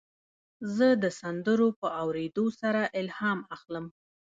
زه 0.75 0.87
د 1.03 1.05
سندرو 1.19 1.69
په 1.79 1.87
اورېدو 2.01 2.45
سره 2.61 2.81
الهام 2.99 3.39
اخلم. 3.55 3.85